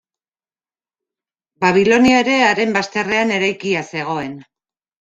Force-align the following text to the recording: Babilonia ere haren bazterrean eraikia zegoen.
Babilonia 1.67 2.23
ere 2.25 2.39
haren 2.47 2.75
bazterrean 2.81 3.37
eraikia 3.39 3.87
zegoen. 3.95 4.37